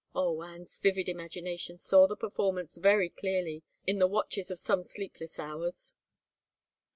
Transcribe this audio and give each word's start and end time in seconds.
Oh, 0.15 0.41
Anne's 0.41 0.79
vivid 0.79 1.07
imagination 1.07 1.77
saw 1.77 2.07
the 2.07 2.15
performance 2.17 2.75
very 2.75 3.07
clearly 3.07 3.61
in 3.85 3.99
the 3.99 4.07
watches 4.07 4.49
of 4.49 4.57
some 4.57 4.81
sleepless 4.81 5.37
hours. 5.37 5.93